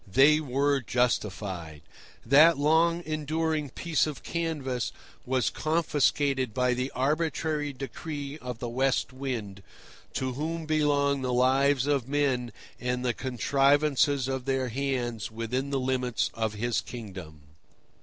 [0.11, 1.83] They were justified.
[2.25, 4.91] That long enduring piece of canvas
[5.27, 9.61] was confiscated by the arbitrary decree of the West Wind,
[10.15, 15.79] to whom belong the lives of men and the contrivances of their hands within the
[15.79, 17.41] limits of his kingdom.